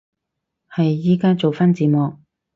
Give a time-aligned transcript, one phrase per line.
[0.73, 2.15] 係，依家做返字幕